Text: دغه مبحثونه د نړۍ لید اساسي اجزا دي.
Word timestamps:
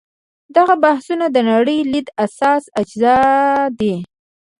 دغه 0.55 0.73
مبحثونه 0.77 1.25
د 1.31 1.37
نړۍ 1.51 1.79
لید 1.91 2.07
اساسي 2.25 2.69
اجزا 2.81 3.17
دي. 3.79 3.93